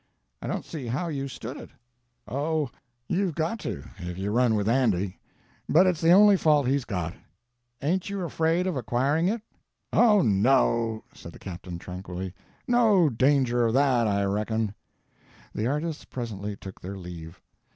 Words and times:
"I 0.41 0.47
don't 0.47 0.65
see 0.65 0.87
how 0.87 1.09
you 1.09 1.27
stood 1.27 1.57
it." 1.57 1.69
"Oh, 2.27 2.71
you've 3.07 3.35
got 3.35 3.59
to—if 3.59 4.17
you 4.17 4.31
run 4.31 4.55
with 4.55 4.67
Andy. 4.67 5.19
But 5.69 5.85
it's 5.85 6.01
the 6.01 6.09
only 6.11 6.37
fault 6.37 6.65
he's 6.67 6.85
got." 6.85 7.13
"Ain't 7.83 8.09
you 8.09 8.23
afraid 8.23 8.65
of 8.65 8.75
acquiring 8.75 9.27
it?" 9.27 9.43
"Oh, 9.93 10.23
no," 10.23 11.03
said 11.13 11.33
the 11.33 11.37
captain, 11.37 11.77
tranquilly, 11.77 12.33
"no 12.67 13.09
danger 13.09 13.63
of 13.67 13.75
that, 13.75 14.07
I 14.07 14.23
reckon." 14.23 14.73
The 15.53 15.67
artists 15.67 16.03
presently 16.05 16.55
took 16.55 16.81
their 16.81 16.97
leave. 16.97 17.39